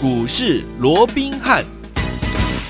[0.00, 1.77] 股市罗宾汉。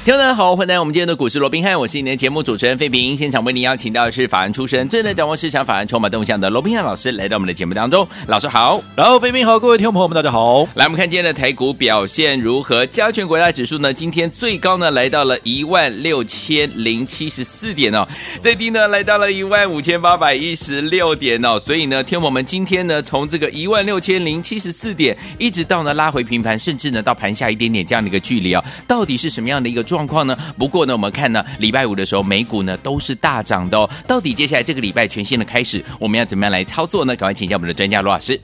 [0.09, 3.15] 听众大家好，欢迎来到我们今天的股市罗宾汉，我是你的节目主持人费平。
[3.15, 8.09] 现场为您邀请到的是法案出身、正在掌握市场法案筹码动向的罗宾汉老师，来到我们的节目当中。
[8.27, 10.67] 老师好，然后费平好，各位听众朋友们大家好。
[10.77, 12.87] 来，我们看今天的台股表现如何？
[12.87, 13.93] 加权国家指数呢？
[13.93, 18.09] 今天最高呢来到了一万六千零七十四点哦，
[18.43, 21.59] 最低呢来到了一万五千八百一十六点哦。
[21.59, 29.98] 所以呢，听我们今天呢从这个一万六千零七十四点一直到呢拉回平盘，甚至呢到盘下一点点这样的一个距离哦，到底是什么样的一个状？
[29.99, 30.39] 状况呢？
[30.57, 33.91] 不过呢，我们看呢，礼拜五的时候，美股呢都是大涨的哦。
[34.07, 37.17] 到底接下来这个礼拜全新的开始，我们要怎么样来操作呢？
[37.17, 38.41] 赶快请教我们的专家罗老师。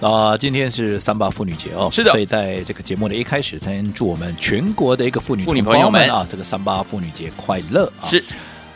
[0.00, 2.12] 啊、呃，今天是三八妇女节哦，是的。
[2.12, 8.06] 所以在这个节目的一开始，先祝我们全国的一个妇女妇女朋友们啊，这个三八妇女节快乐啊！
[8.06, 8.22] 是。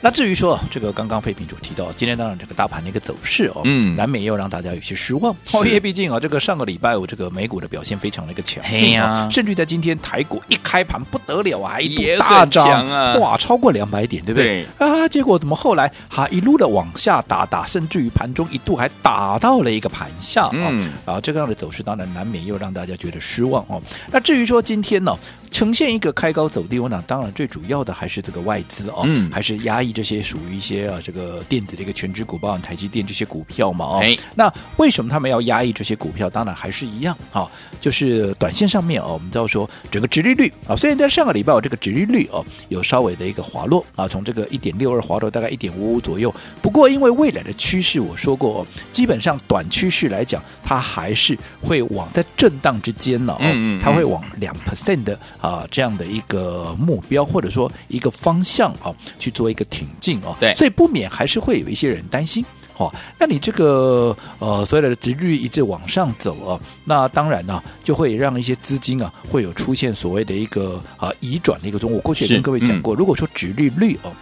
[0.00, 5.34] 那至于说这个刚刚费平主提到，今天当然这个大盘的一个走势哦，嗯，难免又让大家有些失望。
[5.52, 12.88] 哦，因为毕竟啊，这个上个礼拜五这个美股的表现非常的一个强劲啊，甚至在今天台股一开盘不得了啊，一度大涨。
[12.88, 14.66] 啊，哇，超过两百点，对不对？
[14.78, 14.88] 对。
[14.88, 23.80] 啊，结果怎么后来哈一路的往下打打，甚至于盘中一度还打到了一个盘下啊，嗯，啊，这个样的走势当然难免又让大家觉得失望哦。
[24.10, 25.14] 那至于说今天呢，
[25.50, 34.02] 呈现一个开高走低，我想当然最主要的还是这个外资哦，嗯，还是压抑这些属于一些啊这个电子的一个全职股，包含台积电这些股票嘛哦，
[34.34, 36.30] 那为什么他们要压抑这些股票？
[36.30, 55.18] 当然还是一样啊、哦，就是短线上面哦，我们知道说整个直利率啊，虽然在上个礼拜我这个直利率哦有稍微的一个滑落啊，从这个一点六二滑落大概一点五五左右，不过因为未来的趋势我说过哦，基本上短趋势来讲，它还是会往在震荡之间了哦，它会往两 percent 的。
[55.40, 62.44] 啊，这样的一个目标或者说一个方向啊，去做一个挺进啊，对，所以不免还是会有一些人担心，
[62.76, 71.90] 哦，那你这个呃所有的殖利率一直往上走啊，那当然呢、啊，就会让一些资金啊会有出现所谓的一个啊移转的一个中。
[71.90, 74.12] 我过去也跟各位讲过，嗯、如果说值利率哦。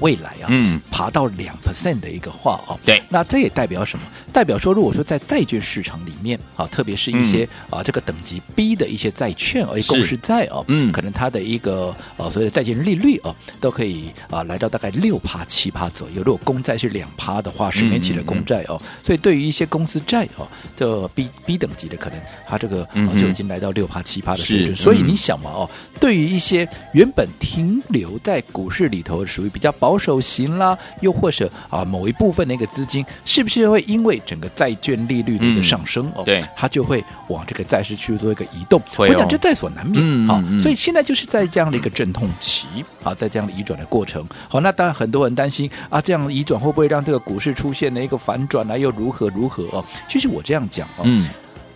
[0.00, 4.04] 未来啊，嗯，爬到两 percent 的一个话啊，对，那这也代表什么？
[4.32, 16.22] 代表说，如果说在债券市场里面啊，特别是一些、嗯、啊这个等级 B 的一些债券，而且公司债哦，嗯，可能它的一个呃、啊、所谓的债券利率啊，都可以啊来到大概六趴七趴左右。
[16.24, 24.74] 如果公债是两趴的话，十年期的公债哦、啊，所以对于一些公司债哦、啊，这 B B 等级的，可能它这个啊就已经来到六趴七趴的水准。
[24.74, 38.80] 所以你想嘛哦、啊，对于一些原本停留在股市里头，属于比较保守型啦，又或者啊某一部分的一个资金，是不是会因为整个债券利率的一个上升、嗯、哦，对，它就会往这个债市去做一个移动？
[38.80, 40.42] 哦、我想这在所难免啊。
[40.62, 42.66] 所以现在就是在这样的一个阵痛期
[43.02, 44.26] 啊，在这样的移转的过程。
[44.48, 48.78] 好，那当然很多人担心啊，这样移转会不会让这个股市出现了一个反转啊？
[48.78, 49.84] 又如何如何哦？
[50.08, 51.02] 其实我这样讲哦。
[51.04, 51.28] 嗯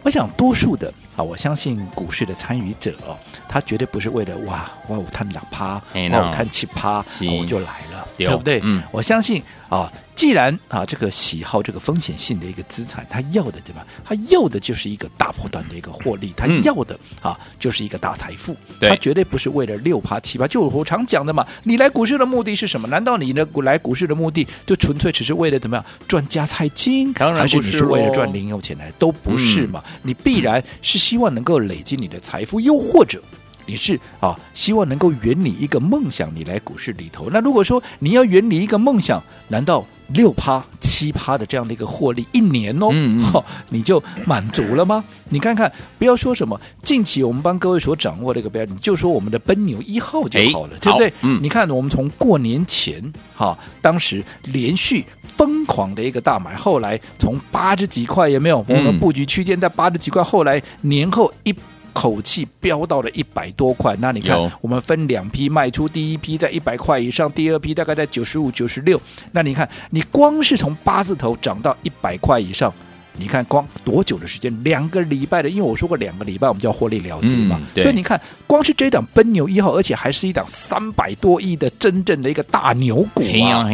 [0.03, 3.16] 我想，多数的啊，我相信股市的参与者哦，
[3.48, 7.04] 他绝对不是为了哇哇我看两趴，哇我看七趴，
[7.41, 8.60] 我就来了，对不对？
[8.62, 9.93] 嗯，我相信啊。
[10.15, 13.87] 既然啊，这个喜好这个风险性的一个资产，他要的对吧？
[14.05, 18.57] 他要的就是一个大波段的一个获利，他要的啊就是一个大财富。
[18.81, 20.45] 他绝对不是为了六趴七趴。
[20.49, 22.89] 就我常讲的嘛，你来股市的目的是什么？
[22.89, 27.12] 难道你呢来股市的目的就纯粹只是为了怎么样赚加菜金？
[27.12, 28.91] 当然不是你是为了赚零用钱来？
[28.99, 29.84] 都不是嘛。
[30.03, 33.23] 你必然是希望能够累积你的财富，又或者
[33.69, 37.29] 你是啊希望能够圆你一个梦想，你来股市里头。
[37.31, 39.84] 那如果说你要圆你一个梦想，难道？
[40.15, 45.05] 六趴七趴的这样的一个获利，一年哦，嗯嗯你就满足了吗？
[45.28, 51.12] 你看看，不要说什么近期我们帮各位所掌握的一个标准，你就说我们的奔牛一号就好了，对不对？
[51.21, 58.65] 嗯，你看我们从过年前哈，当时连续疯狂的一个大买，后来从八十几块有没有？
[58.67, 61.55] 我们布局区间在八十几块，后来年后一。
[61.98, 69.00] 口气飙到了一百多块，那你看，我们分两批卖出，第一批在一百块以上，第二批大概在九十五、九十六。
[69.32, 72.72] 那你看，你光是从八字头涨到一百块以上，
[73.16, 74.62] 你看光多久的时间？
[74.62, 77.60] 两个礼拜的，因为我说过两个礼拜我们就要获利了结嘛。
[77.74, 83.68] 所以你看，光是这一档奔牛一号，而且还是一档三百多亿的真正的一个大牛股啊！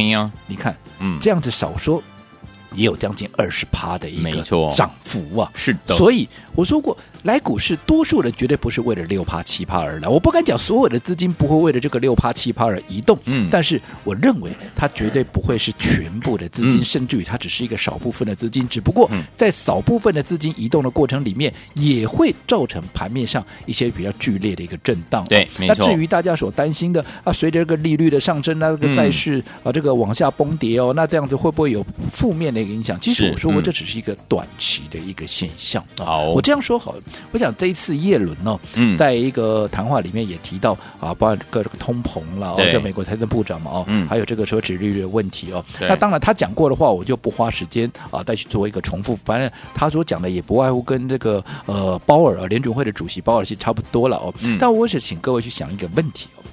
[0.47, 2.01] 你看，嗯，这样子少说。
[2.73, 4.41] 也有将近二十趴的一个
[4.75, 5.95] 涨幅啊，是的。
[5.95, 10.07] 所以我说过，来股市多数人绝对不是为了六趴七趴而来。
[10.07, 18.67] 我不敢讲所有的资金不会为了这个六趴七趴而移动，嗯，但是我认为它绝对不会是全部的资金，嗯、甚至于它只是一个少部分的资金。
[18.67, 25.23] 只不过在少部分的资金移动的过程里面，也会造成盘面上一些比较剧烈的一个震荡。
[25.29, 25.87] 对，没错。
[25.87, 32.65] 那至于大家所担心的啊，随着这个利率的上升，那这个债市啊这个往下崩跌哦，那这样子会不会有负面的？
[32.65, 32.99] 一个影响。
[32.99, 35.83] 其实我说过，这只是一个短期的一个现象。
[35.97, 37.01] 好，我这样说好了。
[37.31, 45.63] 我想这一次叶伦哦，嗯，在一个谈话里面也提到啊，包括各这个通膨了，哦，这美国财政部长嘛，哦，还有这个奢侈利率的问题哦。
[45.81, 49.17] 那当然他讲过的话，我就不花时间啊再去做一个重复。
[49.25, 54.33] 反正他所讲的也不外乎跟这个呃鲍尔啊联准会的主席鲍尔是差不多了哦。
[54.59, 56.43] 但我是请各位去想一个问题哦，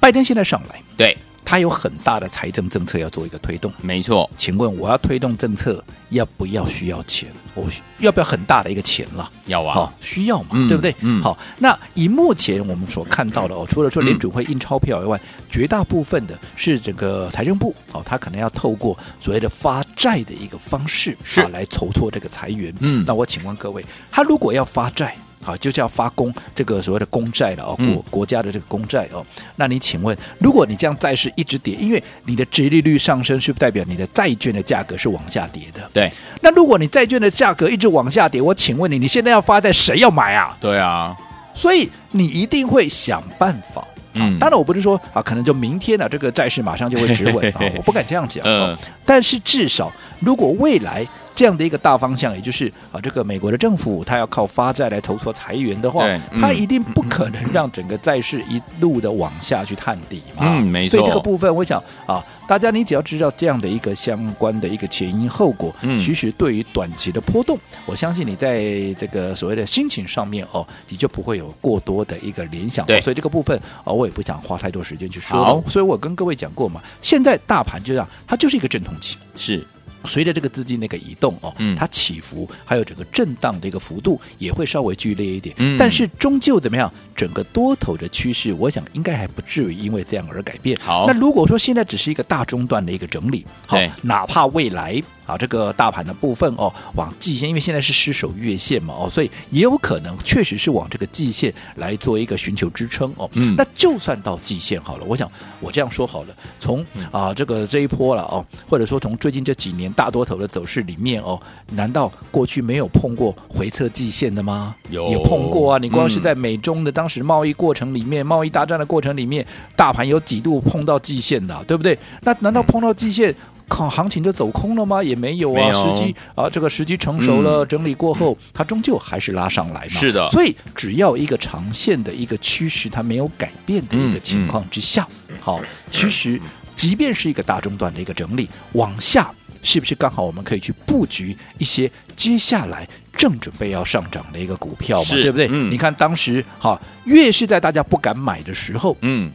[0.00, 1.16] 拜登现在上来，对。
[1.44, 4.28] 他有很大的财政政策要做一个推动，没错。
[4.36, 7.28] 请问我要推动政策，要不要需要钱？
[7.54, 7.66] 我
[7.98, 9.30] 要不要很大的一个钱了？
[9.46, 10.94] 要啊，好，需要嘛，嗯、对不对？
[11.00, 11.38] 嗯，好。
[11.58, 22.74] 那以目前我们所看到的哦，除了说联准会印钞票以外，嗯、绝大部分的是整个财政部哦，他可能要透过所谓的发债的一个方式是啊来筹措这个财源。
[22.80, 25.14] 嗯，那我请问各位，他如果要发债？
[25.44, 29.24] 好，就是要发公这个所谓的公债了哦，国国家的这个公债哦。
[29.56, 35.88] 那你请问，如果你这样债市一直跌，因为你的殖利率上升，是不是代表你的债券的价格是往下跌的？
[35.92, 36.10] 对。
[36.40, 40.56] 那如果你债券的价格一直往下跌，我请问你，你现在要发债，谁要买啊？
[40.58, 41.14] 对啊。
[41.52, 43.86] 所以你一定会想办法。
[44.14, 44.38] 嗯。
[44.38, 48.42] 当然，我不是说啊，可能就明天呢，这个债市马上就会止稳啊，我不敢这样讲。
[48.46, 48.76] 嗯。
[49.04, 51.06] 但是至少，如果未来。
[51.34, 56.06] 这样的一个大方向，也就是啊，这个美国的政府，它要靠发债来筹措裁员的话，
[56.40, 60.44] 它一定不可能让整个债市一路的往下去探底嘛。
[60.46, 60.98] 嗯，没错。
[60.98, 72.86] 所以这个部分，我想啊，大家你只要知道这样的一个相关的一个前因后果，嗯，其实对于短期的波动，我相信你在这个所谓的心情上面哦，你就不会有过多的一个联想。
[72.86, 75.44] 对，所以这个部分啊，我也不想花太多时间去说。
[75.44, 79.18] 好，所以我跟各位讲过嘛，现在大盘就这样，它就是一个阵痛期。
[79.34, 79.66] 是。
[80.04, 90.78] 随着这个资金那个移动哦，嗯，它起伏还有整个震荡的一个幅度也会稍微剧烈一点，嗯，但是终究怎么样，整个多头的趋势，我想应该还不至于因为这样而改变。
[90.80, 95.02] 好，那如果说现在只是一个大中段的一个整理，好，哪怕未来。
[95.26, 103.28] 啊，这个大盘的部分哦，往季线，因为现在是失守月线嘛，哦，所以也有可能确实是往这个季线来做一个寻求支撑哦。
[103.34, 105.30] 嗯，那就算到季线好了，我想
[105.60, 111.40] 我这样说好了，从啊这个这一波了哦，或者说从最近这几年大多头的走势里面哦，
[111.70, 114.74] 难道过去没有碰过回测季线的吗？
[114.90, 115.78] 有，有碰过啊。
[115.78, 121.98] 你光是在美中的当时贸易过程里面，贸易大战的过程里面，大盘有几度碰到季线的，对不对？
[122.20, 123.34] 那难道碰到季线？
[123.34, 123.38] 靠
[123.68, 125.02] 行情就走空了吗？
[125.02, 129.88] 也没有啊，有时机啊，这个时机成熟了，嗯、整理过后，它终究还是拉上来嘛。
[129.88, 136.40] 是的，所以只要一个长线的一个趋势它没有改变的一个情况之下，嗯嗯、好，其实
[136.76, 139.30] 即便是一个大中段的一个整理，往下
[139.62, 145.10] 是不是刚好我们可以去布局一些接下来正准备要上涨的一个股票嘛？
[145.10, 145.48] 对不对？
[145.50, 149.32] 嗯、你看当时哈，越是在大家不敢买的时候，嗯。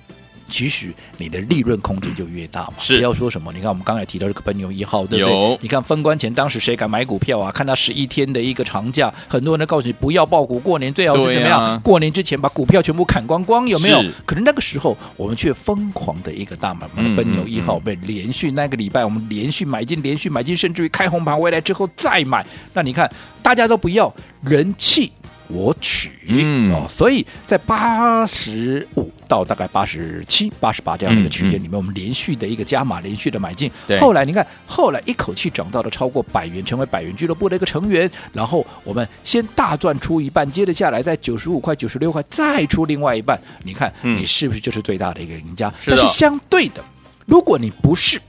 [0.50, 2.74] 其实你的利润空间就越大嘛。
[2.78, 3.52] 是，不要说什么。
[3.54, 5.60] 你看我们刚才提到这个奔牛一号，对不对？
[5.62, 7.52] 你看封关前当时谁敢买股票啊？
[7.52, 11.64] 看到十一天的一个长假，很多人都告诉你不要爆股，过年最好是怎么样？
[11.64, 14.04] 啊、过年之前把股票全部砍光光，有没有？
[14.26, 22.46] 可能那个时候我们却疯狂的一个大买卖，奔牛一号被连续那个礼拜我们连续买进，连续买进，甚至于开红盘回来之后再买。
[22.74, 23.10] 那你看
[23.42, 24.14] 大家都不要
[24.44, 25.12] 人气。
[25.50, 33.70] 我取，嗯哦，所以在八十五到大概八十七、八十八这样的一个区间里面，嗯嗯、我们连续的一个加码，连续的买进。
[33.88, 38.10] 对后来你看，后来一口气涨到了超过百元，成为百元俱乐部的一个成员。
[38.32, 43.40] 然后我们先大赚出一半，接着下来在九十五块、九十六块再出另外一半。
[43.64, 45.74] 你看，你是不是就是最大的一个赢家？
[45.80, 46.84] 是但是相对的，
[47.26, 48.22] 如果你不是。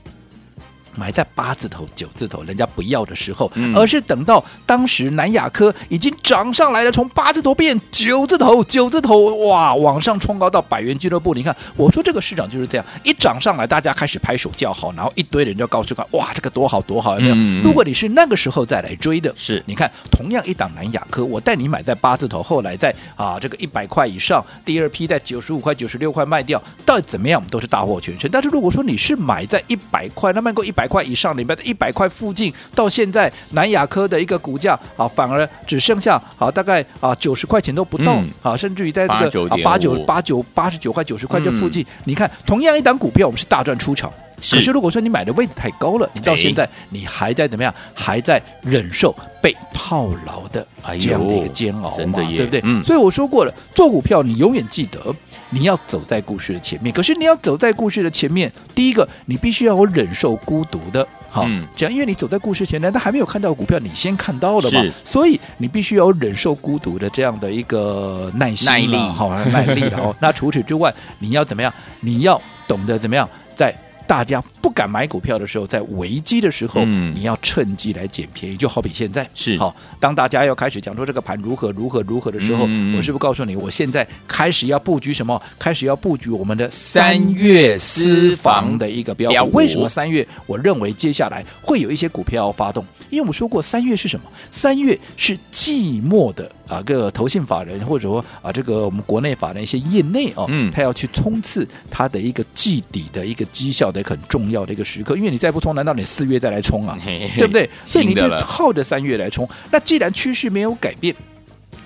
[0.95, 11.33] 买在八字头、九字头，人家不要的时候，嗯、而是等到当时南亚科已经涨上来了，从八字头变九字头，九字头哇，往上冲高到百元俱乐部。
[11.33, 17.35] 你看，我说这个市场就是这样，一涨上来，大家开始拍手叫好，然后一堆人就告诉他，哇，这个多好多好，有没有？
[17.35, 27.39] 嗯、如果你是那个时候再来追的，是你看，同样一档南亚科，我带你买在八字头，后来在啊这个一百块以上，第二批在九十五块、九十六块卖掉，到底怎么样？
[27.39, 28.29] 我们都是大获全胜。
[28.29, 30.80] 但是如果说你是买在一百块，那卖过一百。
[30.81, 44.11] 百块以上，里面的一百块附近，到现在南亚科的一个股价啊，反而只剩下啊大概啊九十块钱都不到，嗯、啊，甚至于在这个啊八九八九八十九块九十块这附近，嗯、你看同样一档股票，我们是大赚出场。
[44.41, 47.73] 是可是如果说你买的位置太高了，你到现在你还在怎么样？
[47.93, 50.65] 还在忍受被套牢的
[50.99, 51.95] 这样的一个煎熬嘛？
[51.95, 52.59] 真的对不对？
[52.63, 52.83] 嗯。
[52.83, 54.99] 所以我说过了，做股票你永远记得
[55.51, 56.91] 你要走在故事的前面。
[56.91, 61.45] 可是你要走在故事的前面，第一个你必须要有忍受孤独的，好，
[61.75, 64.83] 这样因为你走在故事前，难道还没有看到股票，你先看到了嘛？
[65.05, 69.81] 所以你必须要有忍受孤独的这样的一个耐心、耐力，好，耐力。
[69.81, 71.71] 然后，那除此之外，你要怎么样？
[71.99, 73.75] 你要懂得怎么样在。
[74.11, 85.41] 大家不敢买股票的时候，在危机的时候，嗯你要趁机来捡便宜，就好比现在是好，当大家要开始讲说这个盘如何如何如何的时候，嗯我是不是告诉你，我现在开始要布局什么？
[85.57, 89.31] 开始要布局我们的三月私房的一个标。
[89.53, 90.27] 为什么三月？
[90.45, 94.25] 我认为接下来会有一些股票要发动，因为我们说过，三月是什么？
[94.51, 106.97] 三月是季末的啊，个投信法人或者说啊，这个我们国内法人一些业内哦，嗯他要去冲刺他的一个季底的一个绩效的一个很重要的一个时刻，因为你再不冲，难道你四月再来冲啊？
[107.05, 107.69] 对不对？
[107.85, 109.47] 所以你就新的了靠着三月来冲。
[109.71, 111.15] 那既然趋势没有改变。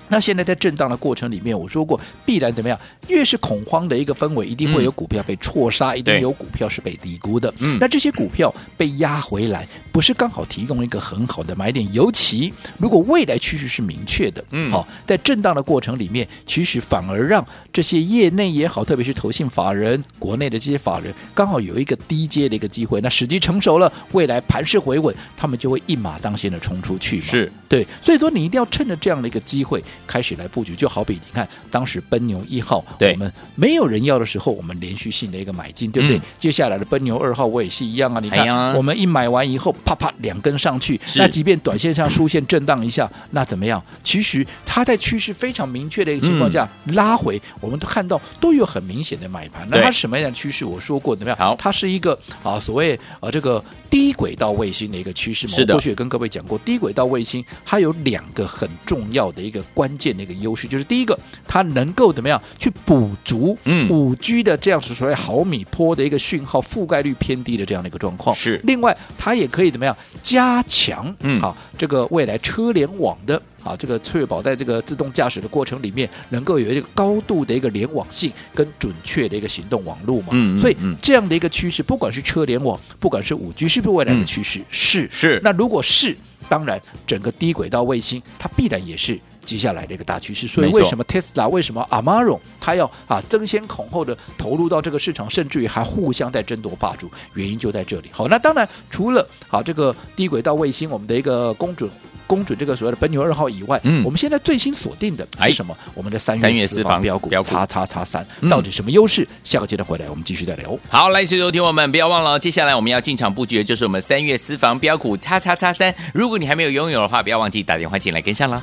[0.08, 2.78] 那现在在震荡的过程里面，我说过必然怎么样？
[3.08, 7.52] 越是恐慌的一个氛围，一定会有股票被错杀，一定有股票是被低估的。
[7.58, 11.90] 嗯那这些股票被压回来，不是刚好提供一个很好的买点？
[11.90, 23.00] 尤其如果未来趋势是明确的，嗯好、在震荡的过程里面，其实反而让这些业内也好，特别是投信法人、国内的这些法人，刚好有一个低阶的一个机会。
[23.00, 27.22] 那时机成熟了，未来盘势回稳，他们就会一马当先的冲出去嘛。
[27.22, 36.18] 是对，所以说你一定要趁着这样的一个机会开始来布局，就好比你看当时奔牛一号，对我们没有人要的时候，我们连续性的一个买进，对不对？
[36.18, 43.80] 嗯接下来的奔牛二号我也是一样啊，你看、哎我们一买完以后，啪啪两根上去，那即便短线上出现震荡一下，那怎么样？
[44.02, 49.64] 其实它在趋势非常明确的一个情况下、拉回，我们都看到都有很明显的买盘。
[49.70, 50.64] 那它什么样的趋势？
[50.64, 51.38] 我说过怎么样？
[51.38, 55.54] 好它是一个啊所谓啊这个低轨道卫星的一个趋势嘛。
[55.54, 61.16] 是的我过去也跟各位讲过，低轨道卫星它有两个很重要的一个关键的一个优势，就是第一个，
[61.46, 68.34] 它能够怎么样去补足嗯五 G 的这样子所谓毫米波的一个讯号覆盖率偏低的这样的一个状况。
[68.34, 73.40] 是另外，它也可以怎么样加强嗯好这个未来车联网的。
[73.66, 80.28] 啊，这个确保在这个自动驾驶的过程里面，能够有一个高度的一个联网性跟准确的一个行动网络嘛。
[80.30, 84.62] 嗯嗯所以嗯这样的一个趋势，不管是车联网，不管是五 G，是不是未来的嗯趋势？
[84.70, 86.16] 是是那如果是，
[86.48, 89.18] 当然整个低轨道卫星，它必然也是。
[89.46, 98.10] 接下来的一个大趋势，所以为什么 Tesla 为什么 Amazon 它要啊争先恐后的投入到这个市场，甚至于还互相在争夺霸主，原因就在这里。
[98.10, 101.88] 好，那当然除了好这个低轨道卫星，我们的一个公准
[102.26, 105.76] 公准这个所谓的奔牛二号以外，嗯我们现在最新锁定的哎是什么？
[105.94, 109.26] 我们的三三月月私房标股叉叉叉三嗯，到底什么优势？
[109.44, 110.76] 下个阶段回来我们继续再聊。
[110.88, 115.94] 好，来，所有听我们不要忘了哦，接下来我们要进场布局的就是我们三月私房标股叉叉叉三。
[116.12, 118.62] 如果你还没有拥有的话，不要忘记打电话进来跟上了。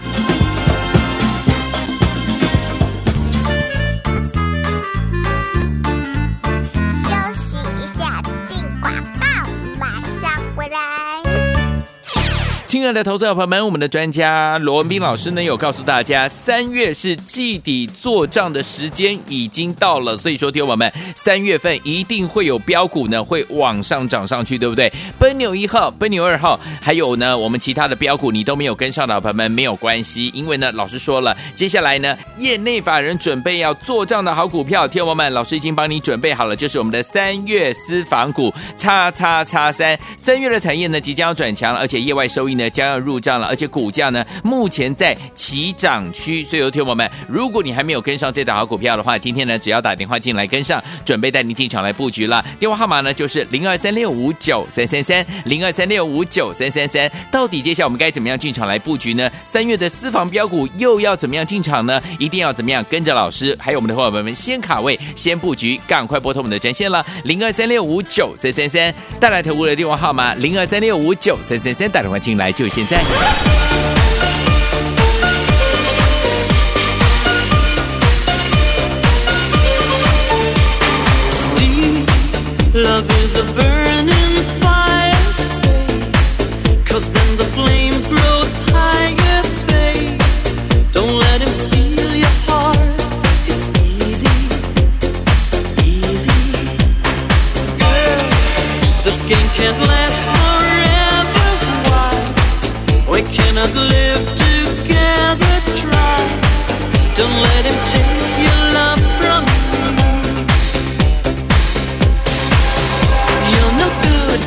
[12.83, 24.91] 亲爱的投资者朋友们，我们的专家罗文斌老师呢有告诉大家，三月是季底做账的时间已经到了，所以说，听我们三月份一定会有标股呢会往上涨上去，对不对？
[25.17, 42.69] 奔牛一号、奔牛二号，还有呢我们其他的标股你都没有跟上的朋友们没有关系，因为呢老师说了，接下来呢业内法人准备要做账的好股票，听我们老师已经帮你准备好了，就是我们的三月私房股叉叉叉三，三月的产业呢即将要转强，而且业外收益呢。
[42.73, 52.43] 将要入账了，而且股价呢目前在起涨区，所以有听我们，如果你还没有跟上这档好股票的话，今天呢只要打电话进来跟上，准备带您进场来布局了。
[52.59, 57.09] 电话号码呢就是零二三六五九三三三零二三六五九三三三。
[57.31, 59.29] 到底接下来我们该怎么样进场来布局呢？
[59.45, 62.01] 三月的私房标股又要怎么样进场呢？
[62.17, 68.93] 一定要怎么样跟着老师，还有我们的伙伴们先卡位、先布局，赶快拨通我们的专线了，零二三六五九三三三。
[69.19, 72.51] 带来投顾的电话号码零二三六五九三三三，打电话进来。
[72.51, 73.92] 就就现在。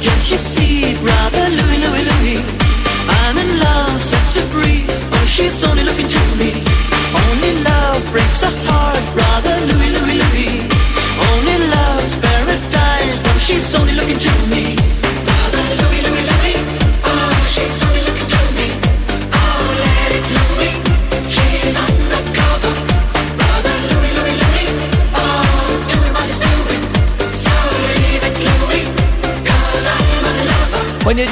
[0.00, 0.55] Can't you see,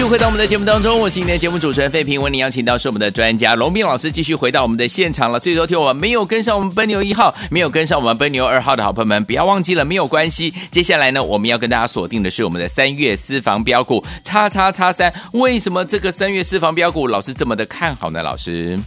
[0.04, 5.38] 续回到我们的节目当中，我是今天的节目主持人费平，为您邀请到是我们的专家龙斌老师，继续回到我们的现场了。
[5.38, 10.52] 所以昨天我们没有跟上我们奔牛一号，没有跟上我们奔牛二号的好朋友们，不要忘记了，没有关系。
[10.70, 15.11] 接下来呢，我们要跟大家锁定的是我们的三月私房标股，叉叉叉三。
[15.32, 18.23] 为什么这个三月私房标股老师这么的看好呢？
[18.23, 18.78] 老师？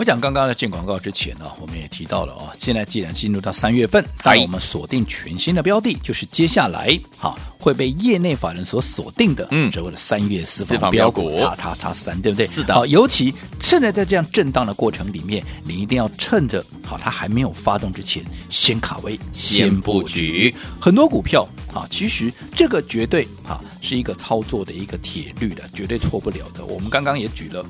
[0.00, 12.46] 我讲刚刚在进广告之前呢，我们也提到了啊，现在既然进入到三月份，那我们锁定全新的标的，就是接下来哈会被业内法人所锁定的，嗯，所谓的三月私房标股，叉叉叉三，对不对？
[12.46, 12.72] 是的。
[12.72, 20.54] 好，尤其趁着在这样震荡的过程里面，你一定要趁着好它还没有发动之前，先卡位，先布局。
[20.80, 26.64] 很多股票啊，其实这个绝对啊是一个操作的一个铁律的，绝对错不了的。
[26.64, 27.62] 我们刚刚也举了。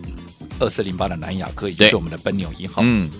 [0.61, 2.83] 二四零八的南亚科，也就是我们的奔牛一号。
[2.85, 3.11] 嗯，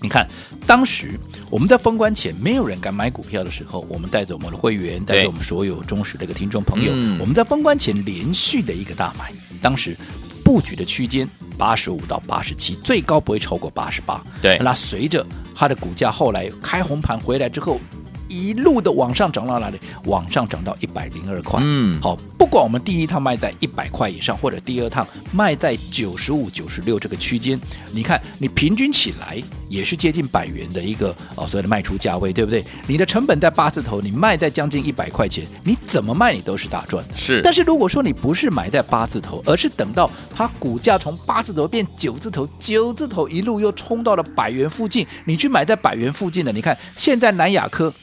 [0.00, 0.28] 你看，
[0.66, 1.18] 当时
[1.50, 9.32] 我们在封关前，没有人敢买股票的时候，我们带着我们的会员，带着我们所有忠实的一个听众朋友，我们在封关前连续的一个大买。
[9.60, 9.96] 当时
[10.44, 14.22] 布局的区间八十五到八十七，最高不会超过八十八。
[14.40, 17.80] 对，那随着它的股价后来开红盘回来之后。
[18.28, 19.78] 一路的往上涨到哪里？
[20.06, 21.60] 往上涨到一百零二块。
[21.62, 27.58] 嗯，好，不管我们第一趟卖在一百块以上，或者第二趟卖在九十五、九十六这个区间，
[27.92, 32.64] 你看你平均起来也是接近百元的一个哦，所谓的卖出价位，对不对？
[32.88, 37.16] 你的成本在八字头，你卖在将近一百块钱，你怎么卖你都是大赚的。
[37.16, 47.94] 是，但是如果说你不是买在八字头，而是等到它股价从八字头变九字头，九字头一路又冲到了百元附近，你去买在百元附近的，你看现在南亚科。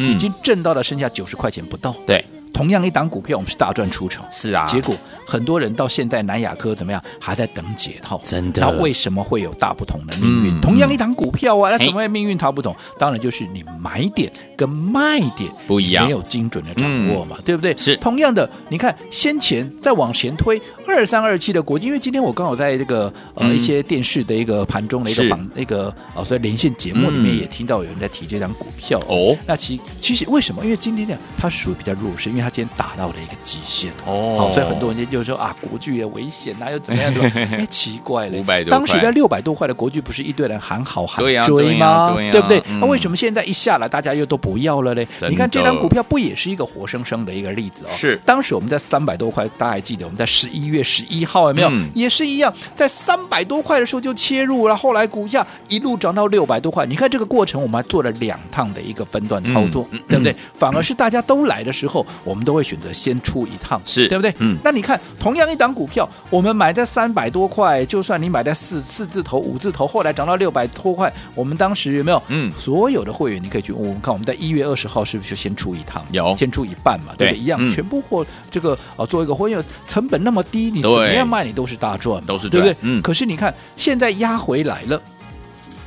[0.00, 1.92] 已经挣到了剩下九十块钱不到。
[2.06, 2.24] 对。
[2.52, 4.64] 同样一档股票，我们是大赚出场，是啊。
[4.66, 4.94] 结果
[5.26, 8.20] 很多人到现在南亚科怎么样，还在等解套。
[8.22, 8.62] 真的。
[8.62, 10.54] 那为什么会有大不同的命运？
[10.58, 12.74] 嗯、同样一档股票啊，那怎么会命运它不同？
[12.98, 16.84] 当然就是你买点跟卖点不一样，没有精准的掌
[17.14, 17.76] 握嘛，嗯、对不对？
[17.76, 17.96] 是。
[17.98, 29.36] 同样的，你看先前再往前推二三二七的国际，因为今天我刚好在这个呃、嗯、一些电视的一个盘中的一个访那个啊，所以连线节目里面也听到有人在提这张股票哦。
[29.46, 30.64] 那其其实为什么？
[30.64, 37.48] 因为今天呢，它属于比较弱势，因为它今天打到了一个极限哦，好，所以很多人就说啊，国剧也危险啊，又怎么样怎么样？
[37.52, 42.12] 哎，奇怪了，当时在六百多块的国剧，不是一堆人喊好喊追吗？
[42.32, 42.60] 对不对？
[42.80, 45.06] 那为什么现在一下来，大家又都不要了嘞？
[45.28, 47.90] 你看这张股票不也是一个活生生的一个例子哦？
[47.94, 51.70] 是，当时我们在三百多块，大家还记得我们在十一月十一号有没有？
[51.94, 56.86] 也是一样，在三百多块的时候就切入了，后来股价一路涨到六百多块。
[56.86, 60.34] 你看这个过程，我们还做了两趟的一个分段操作，对不对？
[60.56, 64.32] 反而是大家都来的时候，我们都会选择先出一趟，是对不对？
[64.38, 72.22] 嗯，那你看，同样一档股票，我们买在三百多块，就算你买在四四字头、五字头，后来涨到六百多块，我们当时有没有？
[72.28, 76.04] 嗯，所有的会员你可以去问，我们看我们在一月二十号是不是就先出一趟？
[76.12, 77.12] 有，先出一半嘛？
[77.18, 82.76] 对，一样，全部货这个啊，做一个会员成本那么低，你怎么样卖你都是大赚，都是对不对？
[82.82, 83.02] 嗯。
[83.02, 85.00] 可是你看，现在压回来了，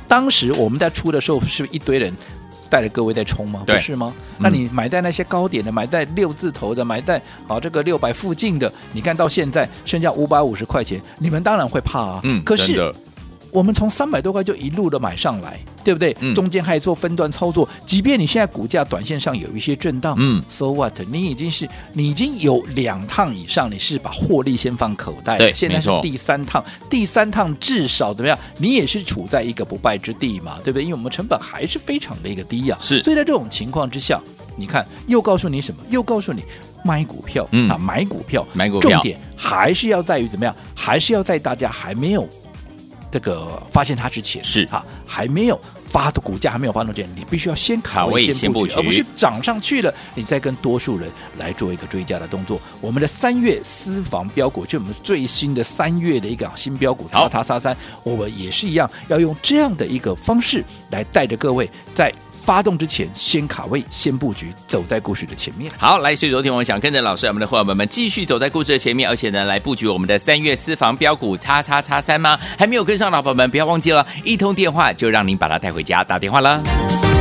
[0.06, 2.12] 当时我们在出的时候，是不是一堆人？
[2.70, 3.64] 带着各位在冲吗？
[3.66, 4.14] 不是吗？
[4.16, 12.20] 嗯、那你买在那些高点的，买在六字头的，买在好这个六百附近的，你看到现在剩下五百五十块钱，你们当然会怕啊。
[12.22, 12.90] 嗯，可是。
[13.52, 16.16] 我们从三百多块就一路的买上来，对不对？
[16.20, 20.98] 嗯、中间还做分段操作，即便你现在股价短线上有一些震荡，嗯，so what？
[21.10, 28.38] 你已经是你已经有两趟以上，你是把获利先放口袋，对，现在是第三趟，第三趟至少怎么样？
[28.56, 30.82] 你也是处在一个不败之地嘛，对不对？
[30.82, 33.02] 因为我们成本还是非常的一个低呀、啊，是。
[33.02, 34.18] 所以在这种情况之下，
[34.56, 35.82] 你看又告诉你什么？
[35.90, 36.42] 又告诉你
[36.82, 40.56] 买股票，嗯啊，买股票，买股票，重点还是要在于怎么样？
[40.74, 42.26] 还是要在大家还没有。
[43.12, 52.58] 这个发现它之前是啊还没有发的股价还没有发动之前，你必须要先卡位先布局，而不是涨上去了，你再跟多数人来做一个追加的动作。
[52.80, 62.10] 我们的三月私房标股，就我们最新的三月的一个新标股，叉叉叉三，我们也是一样，要用这样的一个方式来带着各位在。
[62.44, 65.72] 发动之前，先卡位，先布局，走在故事的前面。
[65.78, 72.38] 好，来，所以昨天我们想跟着老师，我们的伙伴们继续走在故事的前面，而且呢，来布局我们的三月私房标股叉叉叉三吗？
[72.58, 77.11] 还没有跟上老伙伴们，不要忘记了，一通电话就让您把它带回家，打电话了。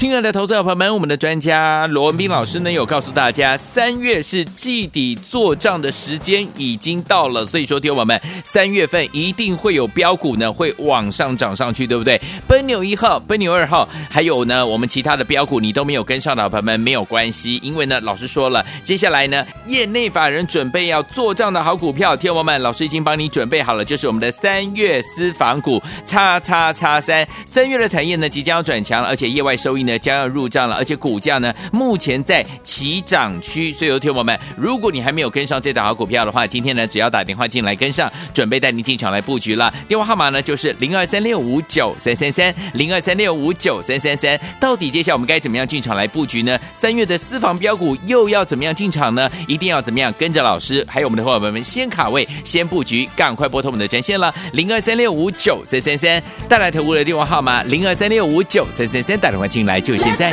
[0.00, 12.18] 亲爱的投资者朋友们，我们的专家罗文斌老师呢有告诉大家，三月是季底做账的时间已经到了，所以说，听友们，三月份一定会有标股呢会往上涨上去，对不对？
[12.48, 29.89] 奔牛一号、奔牛二号，还有呢我们其他的标股你都没有跟上的朋友们没有关系，因为呢老师说了，接下来呢业内法人准备要做账的好股票，听友们，老师已经帮你准备好了，就是我们的三月私房股叉叉叉三，三月的产业呢即将要转强，而且业外收益呢。
[29.98, 39.72] 将要入账了，而且股价呢目前在起涨区，所以有听友们，如果你还没有跟上这档好股票的话，今天呢只要打电话进来跟上，准备带您进场来布局了。
[39.88, 44.38] 电话号码呢就是零二三六五九三三三零二三六五九三三三。
[44.60, 46.58] 到底接下来我们该怎么样进场来布局呢？
[46.72, 49.30] 三月的私房标股又要怎么样进场呢？
[49.46, 56.22] 一定要怎么样跟着老师，还有我们的伙伴们先卡位、先布局，赶快拨通我们的专线了，零二三六五九三三三。
[56.48, 59.79] 带来投顾的电话号码零二三六五九三三三，打电话进来。
[59.80, 60.32] 就现在。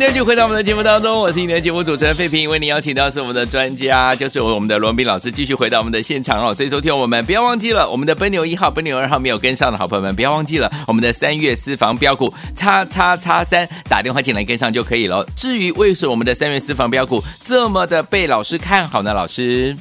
[0.00, 6.54] 今天就回到我们的节目当中，我是你的节目主持人费平，为你邀请到是我们的专家，就是我们的罗文斌老师，继续回到我们的现场哦。
[6.54, 15.22] 所以说，听我们不要忘记了，我们的奔牛一号、奔牛二号没有跟上的好朋友们，不要忘记了我们的三月私房标股叉叉叉三，打电话进来跟上就可以了。
[15.36, 19.12] 至于为什么我们的三月私房标股这么的被老师看好呢？
[19.12, 19.76] 老师？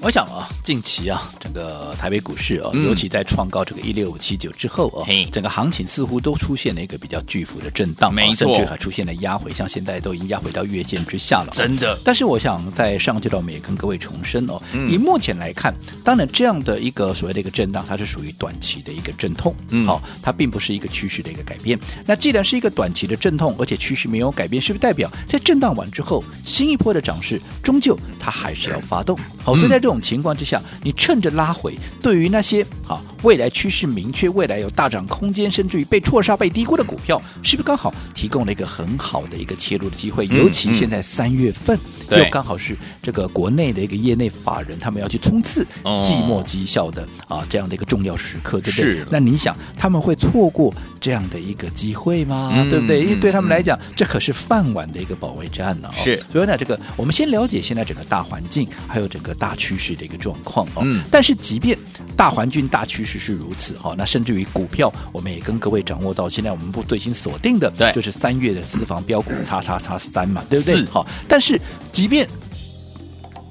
[0.00, 11.98] 我想啊，近期啊，整个台北股市啊，尤其在创高这个一六五七九之后啊，整个行情似乎都出现了一个比较巨幅的震荡，没错，甚至还出现了压回，像现在都已经压回到月线之下了，真的。
[12.04, 21.78] 但是我想在上阶段，我们也跟各位重申哦，以目前来看，当然这样的一个所谓的一个震荡，它是属于短期的一个阵痛，嗯，好，它并不是一个趋势的一个改变。
[22.04, 29.18] 那既然是一个短期的阵痛，而且趋势没有改变，是不是代表在震荡完之后，新一波的涨势终究它还是要发动？
[29.42, 40.26] 好，所以在这种情况之下，你趁着拉回，对于那些啊未来趋势明确、未来有大涨空间，甚至于被错杀、被低估的股票，是不是刚好提供了一个很好的一个切入的机会？
[40.28, 45.66] 尤其现在三月份，又刚好是这个国内的一个业内法人，他们要去冲刺
[46.02, 49.04] 季末绩效的啊这样的一个重要时刻，对不对？
[49.10, 52.66] 那你想他们会错过这样的一个机会吗？
[52.70, 53.02] 对不对？
[53.02, 55.90] 因为对他们来讲，这可是饭碗的一个保卫战呢。
[55.92, 59.84] 是，所以呢，这个我们先了解现在整个大环境，还有整个大趋势。
[59.84, 60.80] 势的一个状况哦。
[60.82, 61.78] 嗯，但是即便
[62.16, 70.82] 大环境大趋势是如此哈、哦，那甚至于股票，我们也跟各位掌握到，现在我们不最新锁定的，对，就是三月的私房标股叉叉叉三嘛，对不对？
[70.86, 71.60] 好、哦，但是
[71.92, 72.26] 即便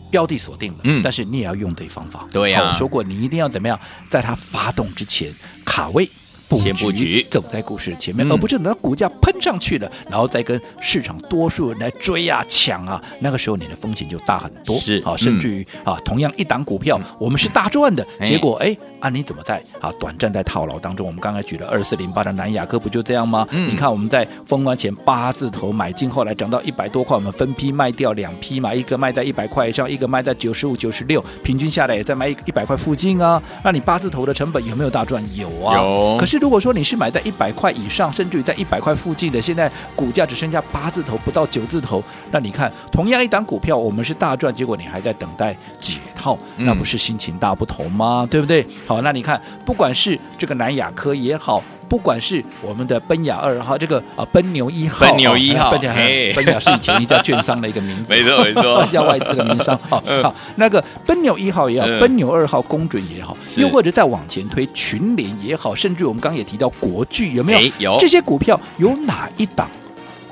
[0.09, 2.71] 标的锁定了，嗯，但是你也要用对方法，对呀、啊。
[2.73, 5.31] 我说过，你一定要怎么样，在它发动之前
[5.63, 6.09] 卡位。
[6.51, 14.75] 先布局，走在股市前面，嗯、而不是等到股价喷上去了，然后再跟市场多数人来追啊、抢啊，那个时候你的风险就大很多。
[14.77, 21.05] 是啊，甚至于、嗯、啊，同样一档股票，嗯、我们是大赚的，结果哎啊，你怎么在啊短暂在套牢当中？
[21.05, 23.47] 我们刚才举了二四零八的南亚科，不就这样吗？
[23.51, 33.41] 嗯、你看我们在封关前八字头买进，后来涨到一百多块，我们分批卖掉两批嘛，一个卖在一百块以上，一个卖在九十五、九十六，平均下来也在卖一百块附近啊。
[33.63, 35.23] 那你八字头的成本有没有大赚？
[35.35, 35.77] 有啊。
[35.77, 36.17] 有。
[36.17, 42.03] 可是如果说你是买在一百块以上，甚至于在一百块附近的，现在股价只剩下八字头，不到九字头。
[42.31, 48.27] 那你看，同样一档股票，我们是大赚，结果你还在等待解套，那不是心情大不同吗？
[48.29, 48.65] 对不对？
[48.85, 51.63] 好，那你看，不管是这个南亚科也好。
[51.93, 59.79] 不管是我们的奔雅二号，这个啊奔牛一号，奔牛一号，奔雅是以前一家券商的一个名字，没错没错， 叫外资的名商。
[59.87, 67.91] 好，好，那个奔牛一号也好，奔牛二号公准也好，又或者再往前推群联也好，甚至我们刚刚也提到国巨，有没有？
[67.93, 69.69] 有这些股票有哪一档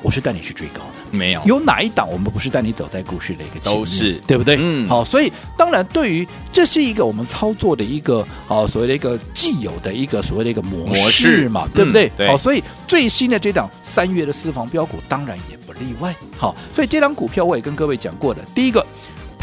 [0.02, 0.91] 我是带你去追高的？
[1.12, 3.80] 没有，有哪一档我们不是带你走在股市的一个前面？
[3.80, 4.58] 都是对不对？
[4.60, 12.08] 嗯，好，所以当然，对于这是一个我们操作的一个好所谓的一个既有的一个所谓的一个模式嘛，式对不对？
[12.08, 16.16] 嗯、对好，所以最新的这档三月的私房标股当然也不例外。
[16.38, 18.86] 好，所以这档股票我也跟各位讲过的，第一个。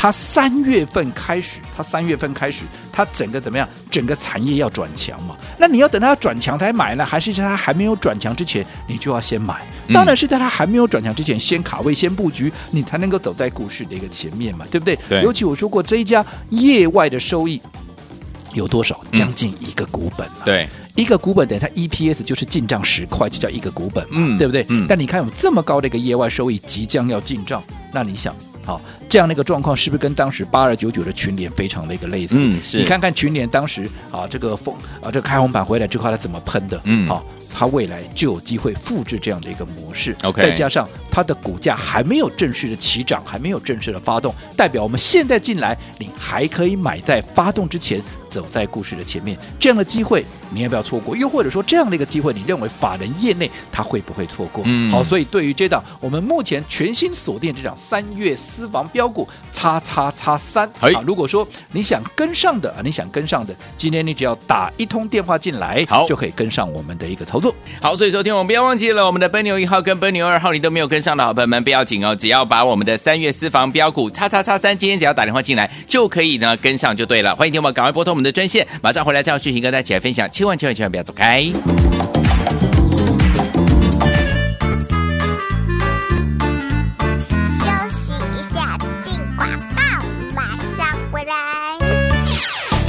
[0.01, 3.69] 它三月份开始，它三月份开始，它整个怎么样？
[3.91, 5.37] 整个产业要转强嘛？
[5.59, 9.57] 那你要等它转强才买呢，还是在它还没有转强之前，你就要先买？
[9.93, 14.97] 当然是在它还没有转强之前，先卡位、先布局，你才能够走在股市的一个前面嘛，对不对？
[15.09, 15.21] 对。
[15.23, 17.61] 尤其我说过，这一家业外的收益
[18.55, 19.05] 有多少？
[19.11, 24.65] 将近一个股本、啊嗯、对，一个股本等于它 EPS 就是进账十块，就叫一个股本嘛，嗯、对不对？
[24.69, 24.87] 嗯。
[24.89, 27.61] 但你看有这么高的一个业外收益即将要进账，
[27.93, 28.33] 那你想？
[28.69, 28.79] 好，
[29.09, 32.35] 这样的一个状况是不是跟当时八二九九的群联非常的一个类似？
[32.37, 32.77] 嗯，是。
[32.77, 36.79] 你看看群联当时啊，这个风啊，这个开红板回来之后，它怎么喷的？
[36.85, 40.15] 嗯，好，它未来就有机会复制这样的一个模式。
[40.23, 48.03] OK，再加上它的股价还没有正式的起涨，还没有正式的发动，代表我们现在进来，你还可以买在发动之前。
[48.29, 51.16] 走在故事的前面，这样的机会你要不要错过？
[51.16, 54.62] 又或者说这样的一个机会，你认为法人业内他会不会错过？
[54.66, 67.55] 嗯，好，所以对于这档我们目前全新锁定这档三月私房标股叉叉叉三，好，如果说你想跟上的啊，你想跟上的，今天你只要打一通电话进来，好，就可以跟上我们的一个操作。
[67.81, 77.37] 好，所以昨天我们不要忘记了我们的奔牛一号跟奔牛二号，你都没有跟跟上的好朋友们不要紧哦，只要把我们的三月私房标股叉叉叉三，今天只要打电话进来就可以呢跟上就对了。
[77.37, 78.11] 欢迎听我们赶快拨通。
[78.11, 81.49] 我们的专线马上回来，这样讯息跟大家一起来分享，千万千万千万不要走开。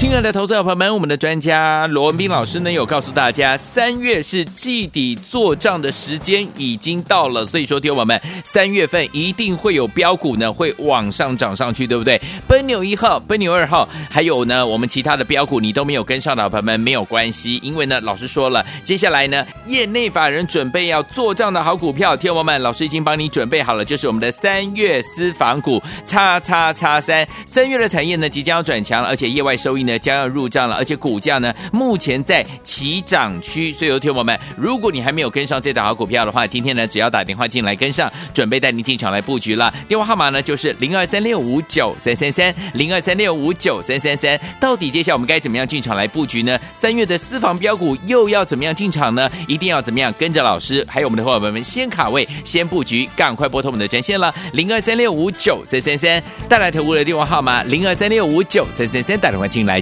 [0.09, 12.19] 亲爱的投资者朋友们，我们的专家罗文斌老师呢有告诉大家，三月是季底做账的时间已经到了，所以说，听我们三月份一定会有标股呢会往上涨上去，对不对？
[12.47, 29.98] 奔牛一号、奔牛二号，还有呢我们其他的标股你都没有跟上的朋友们没有关系，因为呢老师说了，接下来呢业内法人准备要做账的好股票，听我们老师已经帮你准备好了，就是我们的三月私房股叉叉叉三，三月的产业呢即将要转强，而且业外收益呢。
[29.99, 39.73] 将要入账了，而且股价呢目前在起涨区，所以有听友们，如果你还没有跟上这档好股票的话，今天呢只要打电话进来跟上，准备带您进场来布局了。
[39.87, 44.39] 电话号码呢就是零二三六五九三三三零二三六五九三三三。
[44.59, 46.59] 到底接下来我们该怎么样进场来布局呢？
[46.73, 49.29] 三月的私房标股又要怎么样进场呢？
[49.47, 56.21] 一定要怎么样跟着老师，还有我们的伙伴们先卡位，先布局，赶快拨通我们的专线了，零二三六五九三三三。
[56.47, 59.81] 带来投顾的电话号码零二三六五九三三三，打电话进来。